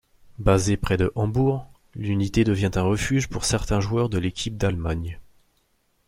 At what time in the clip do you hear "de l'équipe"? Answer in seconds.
4.09-4.57